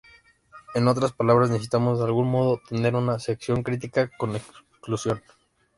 [0.73, 5.21] En otras palabras necesitamos de algún modo tener una sección crítica con exclusión.